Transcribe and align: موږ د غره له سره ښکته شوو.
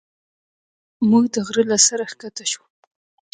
موږ 1.09 1.23
د 1.33 1.35
غره 1.47 1.63
له 1.71 1.77
سره 1.87 2.03
ښکته 2.11 2.45
شوو. 2.51 2.65